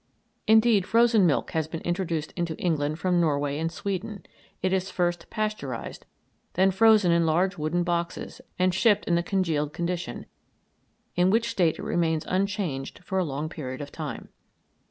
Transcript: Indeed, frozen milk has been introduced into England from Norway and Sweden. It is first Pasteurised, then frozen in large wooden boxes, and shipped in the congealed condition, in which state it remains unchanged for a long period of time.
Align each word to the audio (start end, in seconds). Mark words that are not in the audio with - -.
Indeed, 0.47 0.87
frozen 0.87 1.27
milk 1.27 1.51
has 1.51 1.67
been 1.67 1.81
introduced 1.81 2.31
into 2.35 2.57
England 2.57 2.97
from 2.97 3.21
Norway 3.21 3.59
and 3.59 3.71
Sweden. 3.71 4.25
It 4.63 4.73
is 4.73 4.89
first 4.89 5.29
Pasteurised, 5.29 6.07
then 6.53 6.71
frozen 6.71 7.11
in 7.11 7.27
large 7.27 7.59
wooden 7.59 7.83
boxes, 7.83 8.41
and 8.57 8.73
shipped 8.73 9.05
in 9.05 9.13
the 9.13 9.21
congealed 9.21 9.73
condition, 9.73 10.25
in 11.15 11.29
which 11.29 11.51
state 11.51 11.77
it 11.77 11.83
remains 11.83 12.25
unchanged 12.27 13.03
for 13.03 13.19
a 13.19 13.23
long 13.23 13.47
period 13.47 13.79
of 13.79 13.91
time. 13.91 14.29